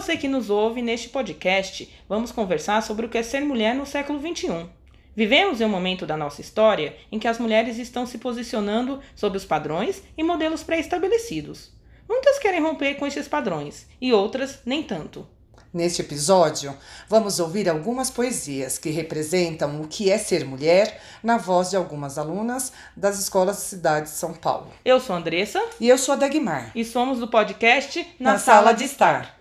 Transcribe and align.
você 0.00 0.16
que 0.16 0.28
nos 0.28 0.48
ouve 0.48 0.80
neste 0.80 1.10
podcast, 1.10 1.86
vamos 2.08 2.32
conversar 2.32 2.82
sobre 2.82 3.04
o 3.04 3.08
que 3.10 3.18
é 3.18 3.22
ser 3.22 3.42
mulher 3.42 3.74
no 3.74 3.84
século 3.84 4.18
XXI. 4.18 4.66
Vivemos 5.14 5.60
em 5.60 5.66
um 5.66 5.68
momento 5.68 6.06
da 6.06 6.16
nossa 6.16 6.40
história 6.40 6.96
em 7.12 7.18
que 7.18 7.28
as 7.28 7.38
mulheres 7.38 7.76
estão 7.76 8.06
se 8.06 8.16
posicionando 8.16 9.00
sob 9.14 9.36
os 9.36 9.44
padrões 9.44 10.02
e 10.16 10.22
modelos 10.22 10.62
pré-estabelecidos. 10.62 11.70
Muitas 12.08 12.38
querem 12.38 12.62
romper 12.62 12.94
com 12.94 13.06
esses 13.06 13.28
padrões 13.28 13.86
e 14.00 14.10
outras 14.10 14.60
nem 14.64 14.82
tanto. 14.82 15.28
Neste 15.70 16.00
episódio, 16.00 16.74
vamos 17.06 17.38
ouvir 17.38 17.68
algumas 17.68 18.10
poesias 18.10 18.78
que 18.78 18.88
representam 18.88 19.82
o 19.82 19.86
que 19.86 20.10
é 20.10 20.16
ser 20.16 20.46
mulher 20.46 20.98
na 21.22 21.36
voz 21.36 21.68
de 21.68 21.76
algumas 21.76 22.16
alunas 22.16 22.72
das 22.96 23.18
escolas 23.18 23.56
da 23.56 23.62
cidade 23.62 24.06
de 24.06 24.16
São 24.16 24.32
Paulo. 24.32 24.72
Eu 24.82 24.98
sou 24.98 25.14
a 25.14 25.18
Andressa. 25.18 25.62
E 25.78 25.90
eu 25.90 25.98
sou 25.98 26.14
a 26.14 26.16
Dagmar. 26.16 26.72
E 26.74 26.86
somos 26.86 27.20
do 27.20 27.28
podcast 27.28 28.00
Na, 28.18 28.32
na 28.32 28.38
Sala, 28.38 28.62
Sala 28.62 28.72
de 28.72 28.84
Estar. 28.84 29.39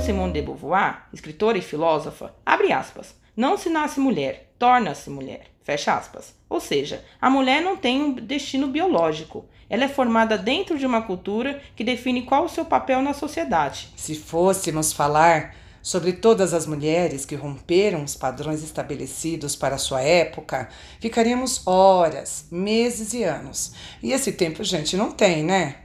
Simone 0.00 0.32
de 0.32 0.40
Beauvoir, 0.40 1.08
escritora 1.12 1.58
e 1.58 1.60
filósofa, 1.60 2.34
abre 2.44 2.72
aspas, 2.72 3.14
não 3.36 3.58
se 3.58 3.68
nasce 3.68 4.00
mulher, 4.00 4.54
torna-se 4.58 5.10
mulher, 5.10 5.48
fecha 5.62 5.94
aspas. 5.94 6.34
Ou 6.48 6.60
seja, 6.60 7.04
a 7.20 7.28
mulher 7.28 7.60
não 7.60 7.76
tem 7.76 8.00
um 8.00 8.12
destino 8.14 8.68
biológico. 8.68 9.44
Ela 9.68 9.84
é 9.84 9.88
formada 9.88 10.38
dentro 10.38 10.78
de 10.78 10.86
uma 10.86 11.02
cultura 11.02 11.60
que 11.74 11.84
define 11.84 12.22
qual 12.22 12.44
o 12.44 12.48
seu 12.48 12.64
papel 12.64 13.02
na 13.02 13.12
sociedade. 13.12 13.88
Se 13.96 14.14
fôssemos 14.14 14.92
falar 14.92 15.54
sobre 15.82 16.12
todas 16.12 16.52
as 16.52 16.66
mulheres 16.66 17.24
que 17.24 17.36
romperam 17.36 18.02
os 18.02 18.16
padrões 18.16 18.62
estabelecidos 18.62 19.54
para 19.54 19.76
a 19.76 19.78
sua 19.78 20.02
época, 20.02 20.68
ficaríamos 21.00 21.64
horas, 21.64 22.46
meses 22.50 23.14
e 23.14 23.22
anos. 23.22 23.72
E 24.02 24.12
esse 24.12 24.32
tempo 24.32 24.62
a 24.62 24.64
gente 24.64 24.96
não 24.96 25.12
tem, 25.12 25.44
né? 25.44 25.76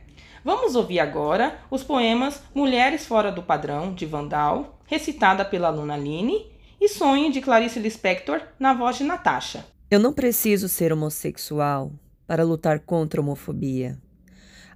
Vamos 0.44 0.75
ouvir 0.75 1.00
agora 1.00 1.59
os 1.70 1.83
poemas 1.83 2.42
Mulheres 2.53 3.05
Fora 3.05 3.31
do 3.31 3.44
Padrão, 3.44 3.94
de 3.94 4.08
Vandal, 4.08 4.80
recitada 4.88 5.45
pela 5.45 5.67
aluna 5.67 5.94
Aline, 5.94 6.52
e 6.80 6.89
Sonho, 6.89 7.31
de 7.31 7.39
Clarice 7.39 7.80
Lispector, 7.80 8.42
na 8.59 8.73
voz 8.73 8.98
de 8.98 9.03
Natasha. 9.03 9.64
Eu 9.92 10.00
não 10.00 10.11
preciso 10.11 10.67
ser 10.67 10.92
homossexual 10.92 11.92
para 12.31 12.45
lutar 12.45 12.79
contra 12.79 13.19
a 13.19 13.23
homofobia. 13.23 13.99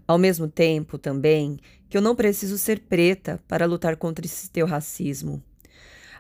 Ao 0.06 0.18
mesmo 0.18 0.46
tempo, 0.46 0.98
também, 0.98 1.58
que 1.88 1.96
eu 1.96 2.02
não 2.02 2.14
preciso 2.14 2.58
ser 2.58 2.82
preta 2.82 3.40
para 3.48 3.66
lutar 3.66 3.96
contra 3.96 4.26
esse 4.26 4.50
teu 4.50 4.66
racismo. 4.66 5.42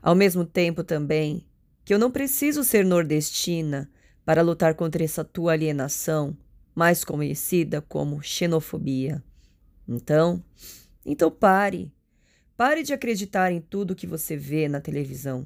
Ao 0.01 0.15
mesmo 0.15 0.45
tempo, 0.45 0.81
também, 0.81 1.45
que 1.83 1.93
eu 1.93 1.99
não 1.99 2.09
preciso 2.09 2.63
ser 2.63 2.85
nordestina 2.85 3.91
para 4.23 4.41
lutar 4.41 4.75
contra 4.75 5.03
essa 5.03 5.25
tua 5.25 5.51
alienação, 5.51 6.37
mais 6.73 7.03
conhecida 7.03 7.81
como 7.81 8.23
xenofobia. 8.23 9.21
Então, 9.85 10.41
então 11.05 11.29
pare. 11.29 11.91
Pare 12.55 12.81
de 12.81 12.93
acreditar 12.93 13.51
em 13.51 13.59
tudo 13.59 13.93
que 13.93 14.07
você 14.07 14.37
vê 14.37 14.69
na 14.69 14.79
televisão. 14.79 15.45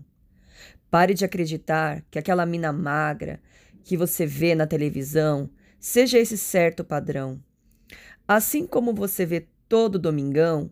Pare 0.91 1.15
de 1.15 1.25
acreditar 1.25 2.05
que 2.11 2.19
aquela 2.19 2.45
mina 2.45 2.71
magra 2.71 3.41
que 3.83 3.97
você 3.97 4.23
vê 4.23 4.53
na 4.53 4.67
televisão 4.67 5.49
seja 5.80 6.19
esse 6.19 6.38
certo 6.38 6.83
padrão. 6.83 7.41
Assim 8.27 8.67
como 8.67 8.94
você 8.94 9.25
vê 9.25 9.47
todo 9.67 9.97
domingão 9.97 10.69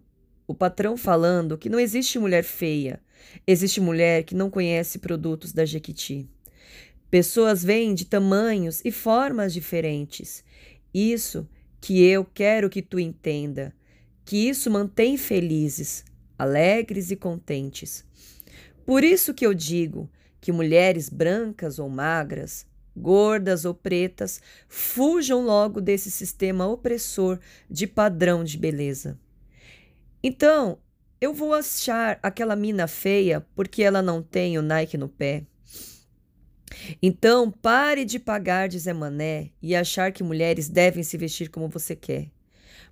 o 0.47 0.53
patrão 0.53 0.95
falando 0.95 1.57
que 1.57 1.69
não 1.69 1.79
existe 1.79 2.17
mulher 2.17 2.43
feia, 2.43 3.01
existe 3.45 3.81
mulher 3.81 4.23
que 4.23 4.33
não 4.33 4.49
conhece 4.49 4.99
produtos 4.99 5.51
da 5.51 5.65
Jequiti. 5.65 6.29
Pessoas 7.09 7.63
vêm 7.63 7.93
de 7.93 8.05
tamanhos 8.05 8.81
e 8.83 8.91
formas 8.91 9.53
diferentes. 9.53 10.43
Isso 10.93 11.47
que 11.81 12.03
eu 12.03 12.25
quero 12.25 12.69
que 12.69 12.81
tu 12.81 12.99
entenda, 12.99 13.73
que 14.25 14.49
isso 14.49 14.69
mantém 14.69 15.17
felizes, 15.17 16.03
alegres 16.37 17.11
e 17.11 17.15
contentes. 17.15 18.05
Por 18.85 19.03
isso 19.03 19.33
que 19.33 19.45
eu 19.45 19.53
digo 19.53 20.09
que 20.39 20.51
mulheres 20.51 21.09
brancas 21.09 21.79
ou 21.79 21.89
magras, 21.89 22.65
gordas 22.97 23.63
ou 23.63 23.73
pretas, 23.73 24.41
fujam 24.67 25.45
logo 25.45 25.79
desse 25.79 26.09
sistema 26.09 26.67
opressor 26.67 27.39
de 27.69 27.87
padrão 27.87 28.43
de 28.43 28.57
beleza. 28.57 29.17
Então, 30.21 30.79
eu 31.21 31.33
vou 31.33 31.53
achar 31.53 32.19
aquela 32.21 32.55
mina 32.55 32.87
feia 32.87 33.45
porque 33.55 33.83
ela 33.83 34.01
não 34.01 34.21
tem 34.21 34.57
o 34.57 34.61
Nike 34.61 34.97
no 34.97 35.07
pé. 35.07 35.43
Então, 37.01 37.49
pare 37.49 38.05
de 38.05 38.19
pagar 38.19 38.67
de 38.67 38.77
Zé 38.77 38.93
Mané 38.93 39.51
e 39.61 39.75
achar 39.75 40.11
que 40.11 40.23
mulheres 40.23 40.67
devem 40.67 41.03
se 41.03 41.17
vestir 41.17 41.49
como 41.49 41.67
você 41.69 41.95
quer. 41.95 42.29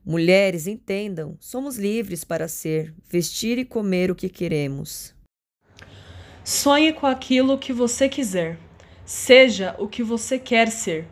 Mulheres, 0.03 0.67
entendam, 0.67 1.35
somos 1.39 1.77
livres 1.77 2.23
para 2.23 2.47
ser, 2.47 2.93
vestir 3.09 3.57
e 3.57 3.65
comer 3.65 4.11
o 4.11 4.15
que 4.15 4.29
queremos. 4.29 5.15
Sonhe 6.43 6.93
com 6.93 7.07
aquilo 7.07 7.57
que 7.57 7.73
você 7.73 8.07
quiser. 8.07 8.64
Seja 9.05 9.75
o 9.77 9.87
que 9.87 10.03
você 10.03 10.39
quer 10.39 10.69
ser, 10.69 11.07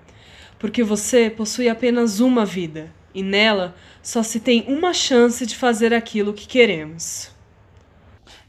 porque 0.58 0.84
você 0.84 1.30
possui 1.30 1.70
apenas 1.70 2.20
uma 2.20 2.46
vida 2.46 2.92
e 3.14 3.22
nela 3.22 3.76
só 4.02 4.24
se 4.24 4.40
tem 4.40 4.66
uma 4.68 4.94
chance 4.94 5.46
de 5.46 5.56
fazer 5.56 5.94
aquilo 5.94 6.34
que 6.34 6.48
queremos. 6.48 7.30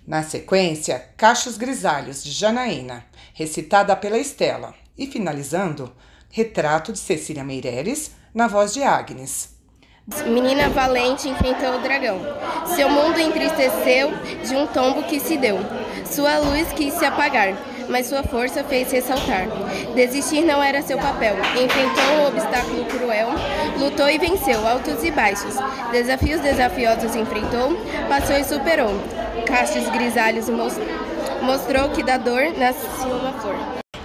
Na 0.06 0.22
sequência, 0.22 1.10
Cachos 1.16 1.56
Grisalhos, 1.56 2.22
de 2.22 2.30
Janaína, 2.30 3.06
recitada 3.32 3.94
pela 3.96 4.18
Estela. 4.18 4.74
E 4.96 5.06
finalizando, 5.06 5.92
retrato 6.30 6.92
de 6.92 6.98
Cecília 6.98 7.42
Meireles, 7.42 8.12
na 8.32 8.46
voz 8.46 8.72
de 8.72 8.82
Agnes. 8.82 9.54
Menina 10.26 10.68
valente 10.68 11.28
enfrentou 11.28 11.76
o 11.76 11.82
dragão. 11.82 12.20
Seu 12.76 12.88
mundo 12.90 13.18
entristeceu 13.18 14.10
de 14.46 14.54
um 14.54 14.66
tombo 14.66 15.02
que 15.04 15.18
se 15.18 15.36
deu. 15.36 15.56
Sua 16.04 16.38
luz 16.38 16.70
quis 16.74 16.92
se 16.94 17.04
apagar, 17.06 17.56
mas 17.88 18.06
sua 18.06 18.22
força 18.22 18.62
fez 18.64 18.90
ressaltar. 18.90 19.46
Desistir 19.94 20.42
não 20.42 20.62
era 20.62 20.82
seu 20.82 20.98
papel. 20.98 21.36
Enfrentou 21.62 22.04
um 22.20 22.26
obstáculo 22.28 22.84
cruel, 22.86 23.28
lutou 23.78 24.08
e 24.08 24.18
venceu, 24.18 24.66
altos 24.66 25.02
e 25.02 25.10
baixos. 25.10 25.54
Desafios 25.90 26.40
desafiosos 26.40 27.14
enfrentou, 27.14 27.76
passou 28.08 28.36
e 28.36 28.44
superou 28.44 28.94
castes 29.44 29.88
grisalhos 29.90 30.48
mostrou 31.42 31.90
que 31.90 32.02
da 32.02 32.16
dor 32.16 32.52
nascia 32.56 33.06
uma 33.06 33.32
flor. 33.34 33.54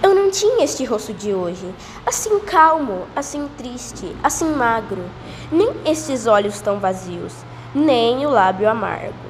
Eu 0.02 0.14
não 0.14 0.30
tinha 0.30 0.64
este 0.64 0.84
rosto 0.84 1.12
de 1.12 1.34
hoje, 1.34 1.74
assim 2.06 2.38
calmo, 2.40 3.06
assim 3.14 3.48
triste, 3.56 4.14
assim 4.22 4.46
magro, 4.46 5.04
nem 5.50 5.70
estes 5.84 6.26
olhos 6.26 6.60
tão 6.60 6.78
vazios, 6.78 7.34
nem 7.74 8.26
o 8.26 8.30
lábio 8.30 8.68
amargo. 8.68 9.29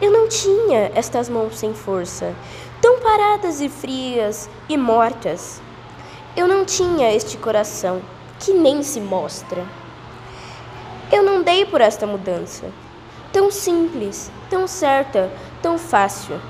Eu 0.00 0.10
não 0.10 0.28
tinha 0.28 0.90
estas 0.94 1.28
mãos 1.28 1.58
sem 1.58 1.72
força, 1.72 2.34
tão 2.80 3.00
paradas 3.00 3.60
e 3.60 3.68
frias 3.68 4.48
e 4.68 4.76
mortas. 4.76 5.60
Eu 6.36 6.46
não 6.46 6.64
tinha 6.64 7.12
este 7.14 7.36
coração 7.38 8.02
que 8.38 8.52
nem 8.52 8.82
se 8.82 9.00
mostra. 9.00 9.64
Eu 11.10 11.22
não 11.22 11.42
dei 11.42 11.64
por 11.64 11.80
esta 11.80 12.06
mudança 12.06 12.70
tão 13.36 13.50
simples, 13.50 14.30
tão 14.48 14.66
certa, 14.66 15.30
tão 15.60 15.78
fácil. 15.78 16.40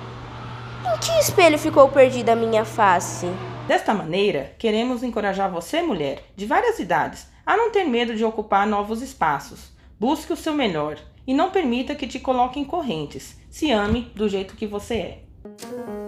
Em 0.85 0.99
que 1.01 1.19
espelho 1.19 1.59
ficou 1.59 1.89
perdida 1.89 2.33
a 2.33 2.37
minha 2.37 2.65
face? 2.65 3.27
Desta 3.67 3.93
maneira, 3.93 4.55
queremos 4.57 5.03
encorajar 5.03 5.51
você, 5.51 5.83
mulher, 5.83 6.23
de 6.37 6.47
várias 6.47 6.79
idades, 6.79 7.27
a 7.45 7.57
não 7.57 7.73
ter 7.73 7.83
medo 7.83 8.15
de 8.15 8.25
ocupar 8.25 8.69
novos 8.69 9.03
espaços. 9.03 9.73
Busque 9.99 10.33
o 10.33 10.37
seu 10.37 10.53
melhor 10.53 10.97
e 11.27 11.35
não 11.35 11.51
permita 11.51 11.95
que 11.95 12.07
te 12.07 12.19
coloquem 12.21 12.65
correntes. 12.65 13.37
Se 13.51 13.71
ame 13.71 14.11
do 14.15 14.29
jeito 14.29 14.55
que 14.55 14.67
você 14.67 14.95
é. 14.95 16.06